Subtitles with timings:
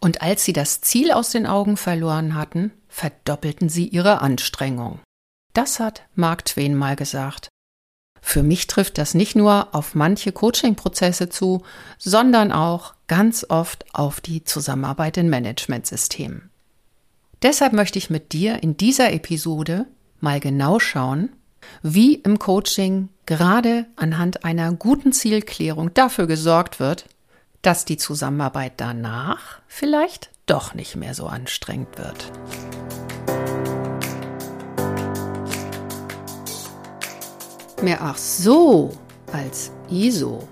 [0.00, 5.00] Und als sie das Ziel aus den Augen verloren hatten, verdoppelten sie ihre Anstrengung.
[5.54, 7.48] Das hat Mark Twain mal gesagt.
[8.20, 11.62] Für mich trifft das nicht nur auf manche Coaching-Prozesse zu,
[11.98, 16.50] sondern auch ganz oft auf die Zusammenarbeit in Managementsystemen.
[17.42, 19.86] Deshalb möchte ich mit dir in dieser Episode
[20.20, 21.30] mal genau schauen,
[21.82, 27.06] wie im Coaching gerade anhand einer guten Zielklärung dafür gesorgt wird,
[27.62, 32.32] dass die Zusammenarbeit danach vielleicht doch nicht mehr so anstrengend wird.
[37.82, 38.96] Mehr ach so
[39.32, 40.48] als ISO.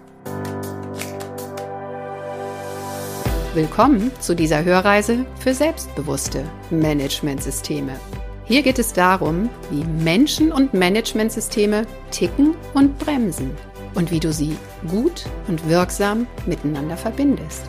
[3.55, 7.99] Willkommen zu dieser Hörreise für selbstbewusste Managementsysteme.
[8.45, 13.57] Hier geht es darum, wie Menschen und Managementsysteme ticken und bremsen
[13.97, 14.57] und wie du sie
[14.89, 17.65] gut und wirksam miteinander verbindest.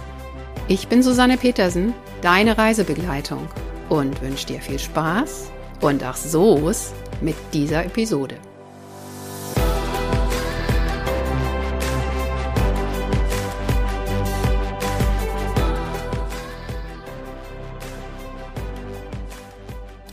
[0.67, 3.48] Ich bin Susanne Petersen, deine Reisebegleitung
[3.90, 5.50] und wünsche dir viel Spaß
[5.81, 8.36] und ach so's mit dieser Episode.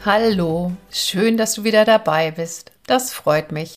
[0.04, 2.72] Hallo, schön, dass du wieder dabei bist.
[2.86, 3.74] Das freut mich.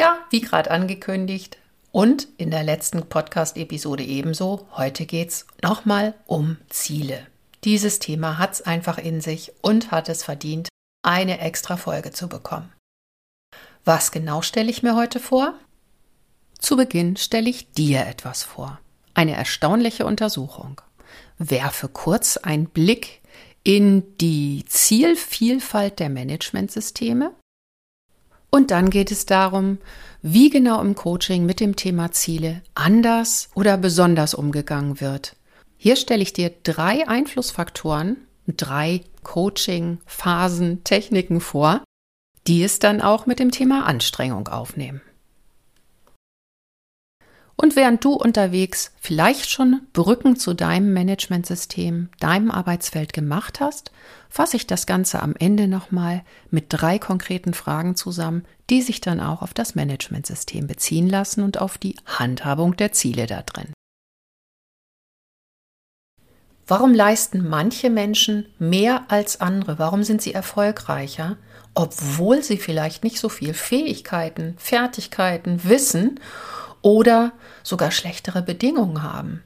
[0.00, 1.58] Ja, wie gerade angekündigt
[1.92, 7.26] und in der letzten Podcast-Episode ebenso, heute geht es nochmal um Ziele.
[7.64, 10.70] Dieses Thema hat es einfach in sich und hat es verdient,
[11.02, 12.72] eine extra Folge zu bekommen.
[13.84, 15.52] Was genau stelle ich mir heute vor?
[16.58, 18.80] Zu Beginn stelle ich dir etwas vor.
[19.12, 20.80] Eine erstaunliche Untersuchung.
[21.36, 23.20] Werfe kurz einen Blick
[23.64, 27.34] in die Zielvielfalt der Managementsysteme.
[28.50, 29.78] Und dann geht es darum,
[30.22, 35.36] wie genau im Coaching mit dem Thema Ziele anders oder besonders umgegangen wird.
[35.76, 41.82] Hier stelle ich dir drei Einflussfaktoren, drei Coaching-Phasen, Techniken vor,
[42.46, 45.00] die es dann auch mit dem Thema Anstrengung aufnehmen.
[47.60, 53.92] Und während du unterwegs vielleicht schon Brücken zu deinem Managementsystem, deinem Arbeitsfeld gemacht hast,
[54.30, 59.20] fasse ich das Ganze am Ende nochmal mit drei konkreten Fragen zusammen, die sich dann
[59.20, 63.74] auch auf das Managementsystem beziehen lassen und auf die Handhabung der Ziele da drin.
[66.66, 69.78] Warum leisten manche Menschen mehr als andere?
[69.78, 71.36] Warum sind sie erfolgreicher,
[71.74, 76.20] obwohl sie vielleicht nicht so viel Fähigkeiten, Fertigkeiten, Wissen
[76.82, 77.32] oder
[77.62, 79.42] sogar schlechtere Bedingungen haben.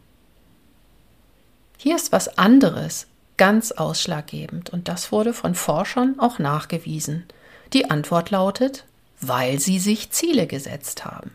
[1.76, 7.26] Hier ist was anderes ganz ausschlaggebend und das wurde von Forschern auch nachgewiesen.
[7.72, 8.84] Die Antwort lautet,
[9.20, 11.32] weil sie sich Ziele gesetzt haben.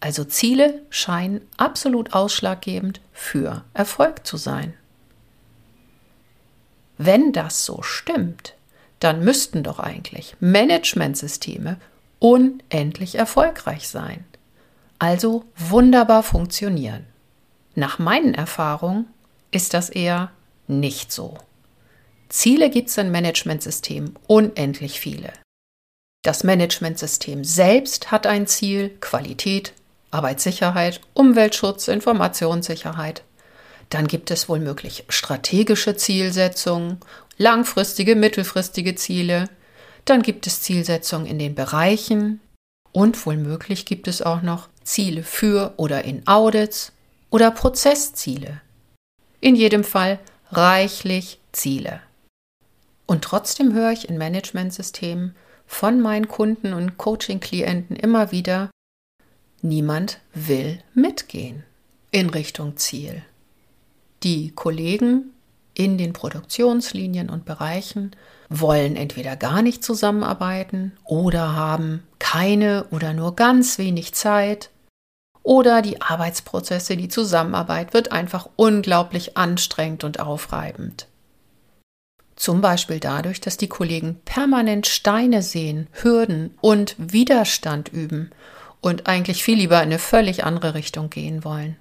[0.00, 4.74] Also Ziele scheinen absolut ausschlaggebend für Erfolg zu sein.
[6.98, 8.54] Wenn das so stimmt,
[9.00, 11.76] dann müssten doch eigentlich Managementsysteme
[12.18, 14.24] unendlich erfolgreich sein
[14.98, 17.06] also wunderbar funktionieren.
[17.74, 19.06] Nach meinen Erfahrungen
[19.50, 20.30] ist das eher
[20.66, 21.38] nicht so.
[22.28, 25.32] Ziele gibt es im Managementsystem unendlich viele.
[26.22, 29.72] Das Managementsystem selbst hat ein Ziel, Qualität,
[30.10, 33.22] Arbeitssicherheit, Umweltschutz, Informationssicherheit.
[33.90, 36.98] Dann gibt es womöglich strategische Zielsetzungen,
[37.38, 39.48] langfristige, mittelfristige Ziele.
[40.04, 42.40] Dann gibt es Zielsetzungen in den Bereichen
[42.92, 46.92] und womöglich gibt es auch noch Ziele für oder in Audits
[47.30, 48.60] oder Prozessziele.
[49.40, 50.18] In jedem Fall
[50.50, 52.00] reichlich Ziele.
[53.06, 55.34] Und trotzdem höre ich in Managementsystemen
[55.66, 58.70] von meinen Kunden und Coaching-Klienten immer wieder,
[59.62, 61.64] niemand will mitgehen
[62.10, 63.22] in Richtung Ziel.
[64.22, 65.32] Die Kollegen
[65.74, 68.10] in den Produktionslinien und Bereichen
[68.48, 74.70] wollen entweder gar nicht zusammenarbeiten oder haben keine oder nur ganz wenig Zeit
[75.44, 81.06] oder die Arbeitsprozesse, die Zusammenarbeit wird einfach unglaublich anstrengend und aufreibend.
[82.36, 88.30] Zum Beispiel dadurch, dass die Kollegen permanent Steine sehen, Hürden und Widerstand üben
[88.80, 91.76] und eigentlich viel lieber in eine völlig andere Richtung gehen wollen.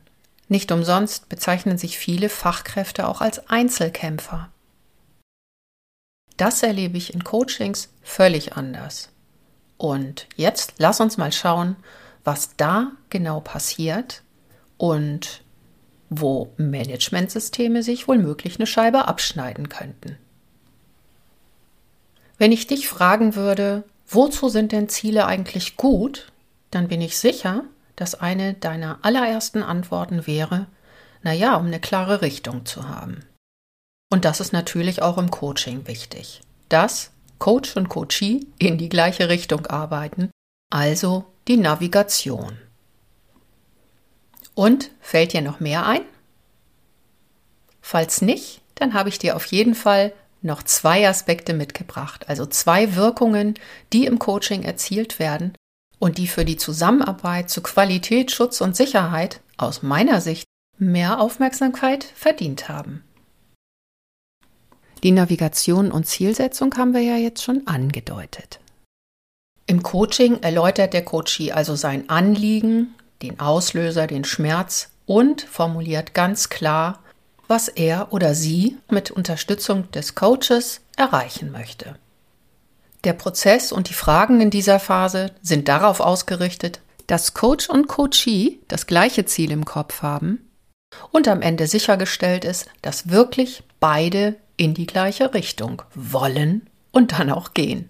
[0.50, 4.50] Nicht umsonst bezeichnen sich viele Fachkräfte auch als Einzelkämpfer.
[6.38, 9.10] Das erlebe ich in Coachings völlig anders.
[9.78, 11.76] Und jetzt lass uns mal schauen,
[12.24, 14.22] was da genau passiert
[14.78, 15.42] und
[16.10, 20.18] wo Managementsysteme sich wohl möglich eine Scheibe abschneiden könnten.
[22.38, 26.32] Wenn ich dich fragen würde, wozu sind denn Ziele eigentlich gut,
[26.72, 27.64] dann bin ich sicher,
[27.98, 30.68] dass eine deiner allerersten Antworten wäre,
[31.24, 33.26] Naja, um eine klare Richtung zu haben.
[34.10, 39.28] Und das ist natürlich auch im Coaching wichtig, dass Coach und Coachee in die gleiche
[39.28, 40.32] Richtung arbeiten,
[40.72, 42.58] also die Navigation.
[44.54, 46.02] Und fällt dir noch mehr ein?
[47.82, 52.96] Falls nicht, dann habe ich dir auf jeden Fall noch zwei Aspekte mitgebracht, also zwei
[52.96, 53.56] Wirkungen,
[53.92, 55.54] die im Coaching erzielt werden
[56.00, 60.46] und die für die Zusammenarbeit zu Qualität, Schutz und Sicherheit aus meiner Sicht
[60.78, 63.04] mehr Aufmerksamkeit verdient haben.
[65.04, 68.60] Die Navigation und Zielsetzung haben wir ja jetzt schon angedeutet.
[69.66, 76.50] Im Coaching erläutert der Coachee also sein Anliegen, den Auslöser, den Schmerz und formuliert ganz
[76.50, 77.00] klar,
[77.48, 81.96] was er oder sie mit Unterstützung des Coaches erreichen möchte.
[83.08, 88.60] Der Prozess und die Fragen in dieser Phase sind darauf ausgerichtet, dass Coach und Coachee
[88.68, 90.46] das gleiche Ziel im Kopf haben
[91.14, 97.32] und am Ende sichergestellt ist, dass wirklich beide in die gleiche Richtung wollen und dann
[97.32, 97.88] auch gehen.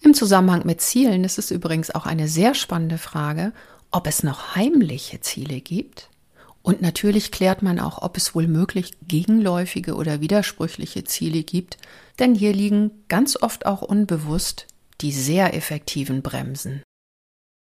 [0.00, 3.52] Im Zusammenhang mit Zielen ist es übrigens auch eine sehr spannende Frage,
[3.90, 6.08] ob es noch heimliche Ziele gibt.
[6.66, 11.78] Und natürlich klärt man auch, ob es wohl möglich gegenläufige oder widersprüchliche Ziele gibt,
[12.18, 14.66] denn hier liegen ganz oft auch unbewusst
[15.00, 16.82] die sehr effektiven Bremsen.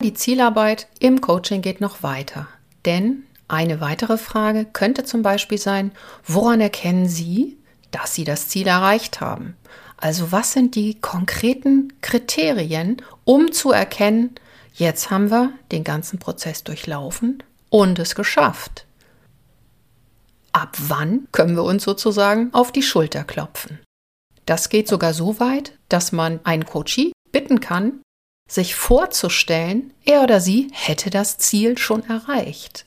[0.03, 2.47] Die Zielarbeit im Coaching geht noch weiter,
[2.85, 5.91] denn eine weitere Frage könnte zum Beispiel sein,
[6.23, 7.57] woran erkennen Sie,
[7.89, 9.55] dass Sie das Ziel erreicht haben?
[9.97, 14.35] Also was sind die konkreten Kriterien, um zu erkennen,
[14.75, 17.41] jetzt haben wir den ganzen Prozess durchlaufen
[17.73, 18.85] und es geschafft?
[20.51, 23.79] Ab wann können wir uns sozusagen auf die Schulter klopfen?
[24.45, 28.01] Das geht sogar so weit, dass man einen Coachie bitten kann,
[28.47, 32.85] sich vorzustellen, er oder sie hätte das Ziel schon erreicht.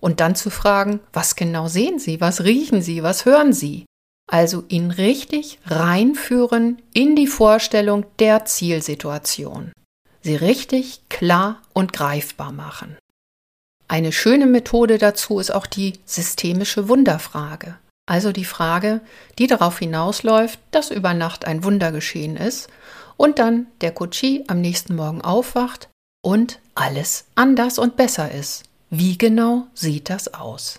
[0.00, 3.84] Und dann zu fragen, was genau sehen Sie, was riechen Sie, was hören Sie?
[4.30, 9.72] Also ihn richtig reinführen in die Vorstellung der Zielsituation.
[10.22, 12.96] Sie richtig klar und greifbar machen.
[13.92, 17.76] Eine schöne Methode dazu ist auch die systemische Wunderfrage.
[18.06, 19.02] Also die Frage,
[19.38, 22.70] die darauf hinausläuft, dass über Nacht ein Wunder geschehen ist
[23.18, 25.90] und dann der Coachie am nächsten Morgen aufwacht
[26.24, 28.62] und alles anders und besser ist.
[28.88, 30.78] Wie genau sieht das aus?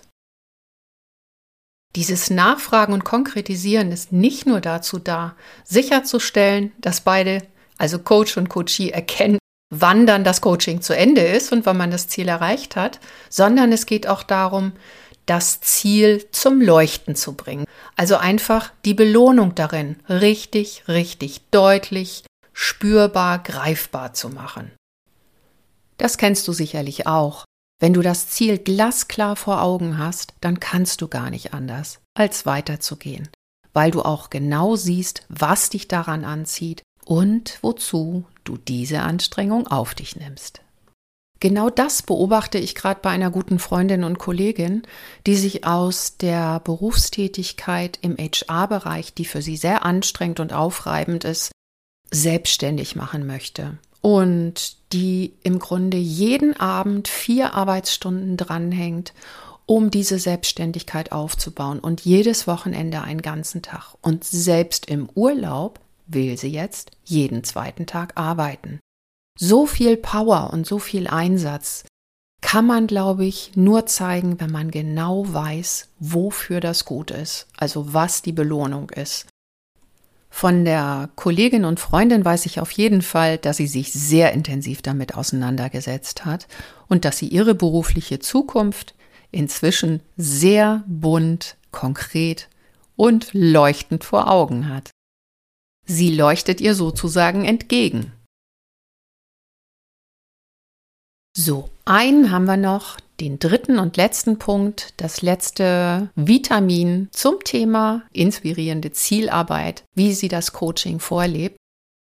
[1.94, 7.46] Dieses Nachfragen und Konkretisieren ist nicht nur dazu da, sicherzustellen, dass beide,
[7.78, 9.38] also Coach und Coachee, erkennen,
[9.80, 13.72] wann dann das Coaching zu Ende ist und wann man das Ziel erreicht hat, sondern
[13.72, 14.72] es geht auch darum,
[15.26, 17.64] das Ziel zum Leuchten zu bringen.
[17.96, 24.70] Also einfach die Belohnung darin richtig, richtig deutlich, spürbar, greifbar zu machen.
[25.96, 27.44] Das kennst du sicherlich auch.
[27.80, 32.46] Wenn du das Ziel glasklar vor Augen hast, dann kannst du gar nicht anders, als
[32.46, 33.28] weiterzugehen,
[33.72, 39.94] weil du auch genau siehst, was dich daran anzieht und wozu du diese Anstrengung auf
[39.94, 40.60] dich nimmst.
[41.40, 44.82] Genau das beobachte ich gerade bei einer guten Freundin und Kollegin,
[45.26, 51.52] die sich aus der Berufstätigkeit im HR-Bereich, die für sie sehr anstrengend und aufreibend ist,
[52.10, 53.76] selbstständig machen möchte.
[54.00, 59.12] Und die im Grunde jeden Abend vier Arbeitsstunden dranhängt,
[59.66, 63.94] um diese Selbstständigkeit aufzubauen und jedes Wochenende einen ganzen Tag.
[64.00, 68.80] Und selbst im Urlaub will sie jetzt jeden zweiten Tag arbeiten.
[69.38, 71.84] So viel Power und so viel Einsatz
[72.40, 77.94] kann man, glaube ich, nur zeigen, wenn man genau weiß, wofür das gut ist, also
[77.94, 79.26] was die Belohnung ist.
[80.28, 84.82] Von der Kollegin und Freundin weiß ich auf jeden Fall, dass sie sich sehr intensiv
[84.82, 86.48] damit auseinandergesetzt hat
[86.88, 88.94] und dass sie ihre berufliche Zukunft
[89.30, 92.48] inzwischen sehr bunt, konkret
[92.96, 94.90] und leuchtend vor Augen hat.
[95.86, 98.12] Sie leuchtet ihr sozusagen entgegen.
[101.36, 108.02] So, einen haben wir noch, den dritten und letzten Punkt, das letzte Vitamin zum Thema
[108.12, 111.56] inspirierende Zielarbeit, wie sie das Coaching vorlebt.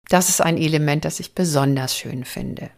[0.09, 2.71] Das ist ein Element, das ich besonders schön finde.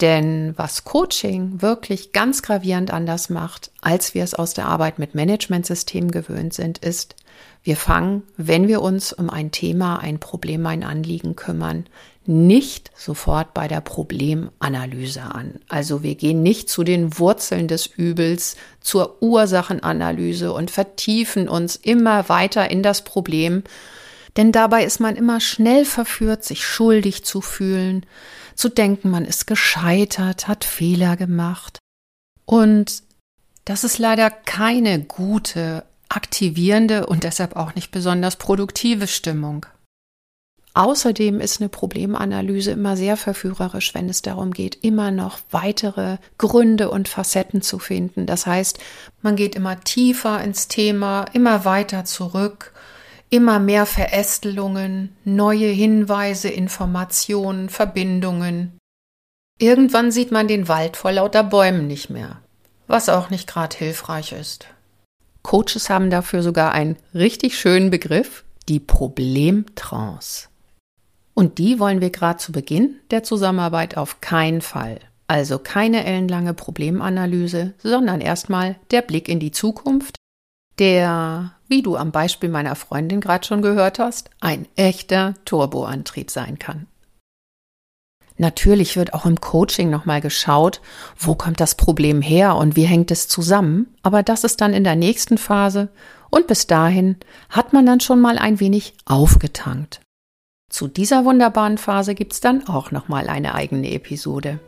[0.00, 5.14] Denn was Coaching wirklich ganz gravierend anders macht, als wir es aus der Arbeit mit
[5.14, 7.16] Managementsystemen gewöhnt sind, ist,
[7.62, 11.86] wir fangen, wenn wir uns um ein Thema, ein Problem, ein Anliegen kümmern,
[12.26, 15.60] nicht sofort bei der Problemanalyse an.
[15.68, 22.28] Also wir gehen nicht zu den Wurzeln des Übels, zur Ursachenanalyse und vertiefen uns immer
[22.28, 23.62] weiter in das Problem,
[24.36, 28.06] denn dabei ist man immer schnell verführt, sich schuldig zu fühlen,
[28.54, 31.78] zu denken, man ist gescheitert, hat Fehler gemacht.
[32.44, 33.02] Und
[33.64, 39.64] Das ist leider keine gute, aktivierende und deshalb auch nicht besonders produktive Stimmung.
[40.72, 46.90] Außerdem ist eine Problemanalyse immer sehr verführerisch, wenn es darum geht, immer noch weitere Gründe
[46.90, 48.26] und Facetten zu finden.
[48.26, 48.78] Das heißt,
[49.20, 52.72] man geht immer tiefer ins Thema, immer weiter zurück,
[53.30, 58.78] immer mehr Verästelungen, neue Hinweise, Informationen, Verbindungen.
[59.58, 62.40] Irgendwann sieht man den Wald vor lauter Bäumen nicht mehr,
[62.86, 64.66] was auch nicht gerade hilfreich ist.
[65.50, 70.48] Coaches haben dafür sogar einen richtig schönen Begriff, die Problemtrance.
[71.34, 75.00] Und die wollen wir gerade zu Beginn der Zusammenarbeit auf keinen Fall.
[75.26, 80.14] Also keine ellenlange Problemanalyse, sondern erstmal der Blick in die Zukunft,
[80.78, 86.60] der, wie du am Beispiel meiner Freundin gerade schon gehört hast, ein echter Turboantrieb sein
[86.60, 86.86] kann.
[88.40, 90.80] Natürlich wird auch im Coaching nochmal geschaut,
[91.18, 94.82] wo kommt das Problem her und wie hängt es zusammen, aber das ist dann in
[94.82, 95.90] der nächsten Phase
[96.30, 97.16] und bis dahin
[97.50, 100.00] hat man dann schon mal ein wenig aufgetankt.
[100.70, 104.58] Zu dieser wunderbaren Phase gibt es dann auch nochmal eine eigene Episode.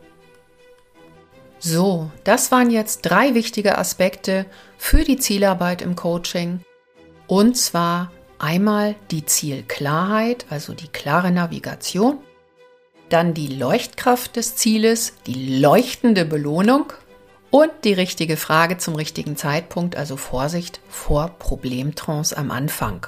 [1.57, 4.45] So, das waren jetzt drei wichtige Aspekte
[4.77, 6.59] für die Zielarbeit im Coaching.
[7.25, 12.19] Und zwar einmal die Zielklarheit, also die klare Navigation,
[13.13, 16.91] dann die Leuchtkraft des Zieles, die leuchtende Belohnung
[17.51, 23.05] und die richtige Frage zum richtigen Zeitpunkt, also Vorsicht vor Problemtrance am Anfang.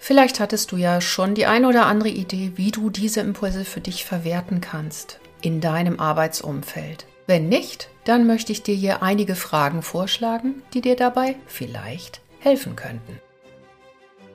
[0.00, 3.80] Vielleicht hattest du ja schon die ein oder andere Idee, wie du diese Impulse für
[3.80, 7.06] dich verwerten kannst in deinem Arbeitsumfeld.
[7.28, 12.74] Wenn nicht, dann möchte ich dir hier einige Fragen vorschlagen, die dir dabei vielleicht helfen
[12.74, 13.20] könnten.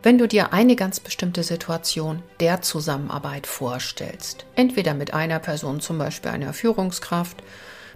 [0.03, 5.97] Wenn du dir eine ganz bestimmte Situation der Zusammenarbeit vorstellst, entweder mit einer Person, zum
[5.97, 7.41] Beispiel einer Führungskraft,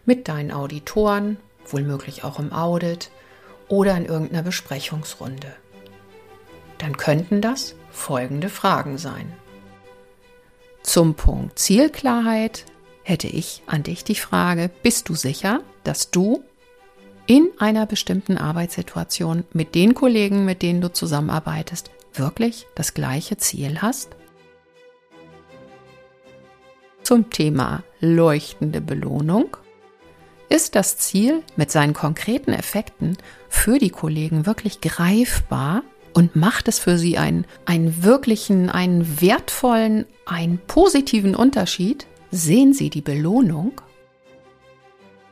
[0.05, 3.11] mit deinen Auditoren, wohlmöglich auch im Audit
[3.67, 5.53] oder in irgendeiner Besprechungsrunde
[6.77, 9.31] dann könnten das folgende Fragen sein.
[10.83, 12.65] Zum Punkt Zielklarheit
[13.03, 16.43] hätte ich an dich die Frage, bist du sicher, dass du
[17.27, 23.81] in einer bestimmten Arbeitssituation mit den Kollegen, mit denen du zusammenarbeitest, wirklich das gleiche Ziel
[23.81, 24.15] hast?
[27.03, 29.55] Zum Thema leuchtende Belohnung.
[30.49, 33.17] Ist das Ziel mit seinen konkreten Effekten
[33.49, 40.05] für die Kollegen wirklich greifbar und macht es für sie einen, einen wirklichen, einen wertvollen,
[40.25, 42.07] einen positiven Unterschied?
[42.31, 43.81] Sehen Sie die Belohnung?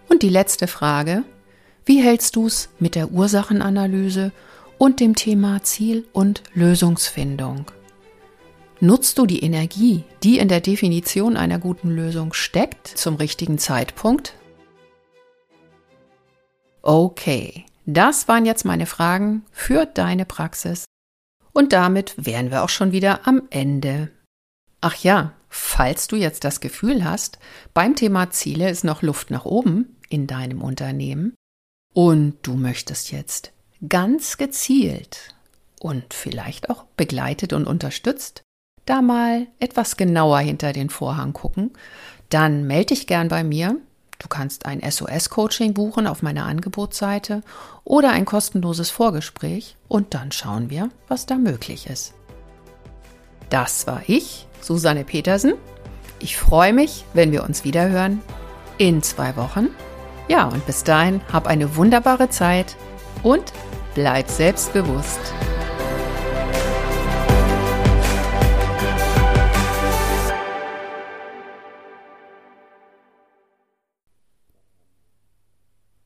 [0.10, 1.24] Und die letzte Frage,
[1.86, 4.32] wie hältst du es mit der Ursachenanalyse
[4.80, 7.70] und dem Thema Ziel- und Lösungsfindung?
[8.80, 14.34] Nutzt du die Energie, die in der Definition einer guten Lösung steckt, zum richtigen Zeitpunkt?
[16.82, 20.86] Okay, das waren jetzt meine Fragen für deine Praxis.
[21.54, 24.10] Und damit wären wir auch schon wieder am Ende.
[24.82, 27.38] Ach ja, falls du jetzt das Gefühl hast,
[27.76, 31.36] beim Thema Ziele ist noch Luft nach oben in deinem Unternehmen
[31.96, 33.54] und du möchtest jetzt
[33.88, 35.34] ganz gezielt
[35.80, 38.44] und vielleicht auch begleitet und unterstützt
[38.86, 41.72] da mal etwas genauer hinter den Vorhang gucken,
[42.30, 43.78] dann melde dich gern bei mir.
[44.20, 47.42] Du kannst ein SOS-Coaching buchen auf meiner Angebotsseite
[47.84, 52.14] oder ein kostenloses Vorgespräch und dann schauen wir, was da möglich ist.
[53.50, 55.54] Das war ich, Susanne Petersen.
[56.20, 58.22] Ich freue mich, wenn wir uns wieder hören
[58.78, 59.70] in zwei Wochen.
[60.28, 62.76] Ja, und bis dahin hab eine wunderbare Zeit
[63.24, 63.54] und
[63.94, 65.20] bleib selbstbewusst.